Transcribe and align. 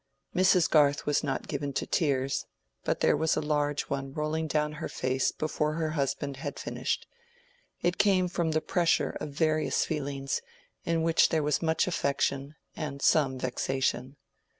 Mrs. 0.35 0.67
Garth 0.67 1.05
was 1.05 1.23
not 1.23 1.47
given 1.47 1.73
to 1.73 1.85
tears, 1.85 2.47
but 2.83 3.01
there 3.01 3.15
was 3.15 3.35
a 3.35 3.39
large 3.39 3.83
one 3.83 4.13
rolling 4.13 4.47
down 4.47 4.71
her 4.81 4.89
face 4.89 5.31
before 5.31 5.73
her 5.73 5.91
husband 5.91 6.37
had 6.37 6.57
finished. 6.57 7.05
It 7.83 7.99
came 7.99 8.27
from 8.27 8.49
the 8.49 8.61
pressure 8.61 9.15
of 9.21 9.29
various 9.29 9.85
feelings, 9.85 10.41
in 10.85 11.03
which 11.03 11.29
there 11.29 11.43
was 11.43 11.61
much 11.61 11.85
affection 11.85 12.55
and 12.75 12.99
some 12.99 13.37
vexation. 13.37 14.15